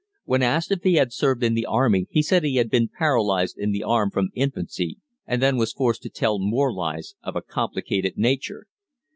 When 0.25 0.41
asked 0.41 0.71
if 0.71 0.81
he 0.81 0.95
had 0.95 1.13
served 1.13 1.43
in 1.43 1.53
the 1.53 1.67
army 1.67 2.07
he 2.09 2.23
said 2.23 2.43
he 2.43 2.55
had 2.55 2.71
been 2.71 2.87
paralyzed 2.89 3.55
in 3.59 3.71
the 3.71 3.83
arm 3.83 4.09
from 4.09 4.29
infancy, 4.33 4.97
and 5.27 5.43
then 5.43 5.57
was 5.57 5.73
forced 5.73 6.01
to 6.01 6.09
tell 6.09 6.39
more 6.39 6.73
lies 6.73 7.13
of 7.21 7.35
a 7.35 7.41
complicated 7.43 8.17
nature. 8.17 8.65